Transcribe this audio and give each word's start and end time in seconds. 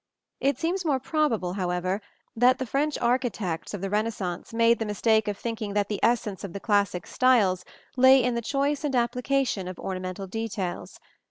It 0.39 0.57
seems 0.57 0.83
more 0.83 0.99
probable, 0.99 1.53
however, 1.53 2.01
that 2.35 2.57
the 2.57 2.65
French 2.65 2.97
architects 2.97 3.75
of 3.75 3.81
the 3.81 3.89
Renaissance 3.91 4.51
made 4.51 4.79
the 4.79 4.85
mistake 4.87 5.27
of 5.27 5.37
thinking 5.37 5.73
that 5.75 5.89
the 5.89 5.99
essence 6.01 6.43
of 6.43 6.53
the 6.53 6.59
classic 6.59 7.05
styles 7.05 7.63
lay 7.95 8.23
in 8.23 8.33
the 8.33 8.41
choice 8.41 8.83
and 8.83 8.95
application 8.95 9.67
of 9.67 9.77
ornamental 9.77 10.25
details. 10.25 10.99